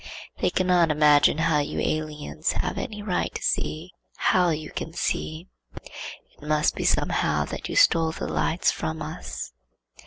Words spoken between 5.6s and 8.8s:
'It must be somehow that you stole the light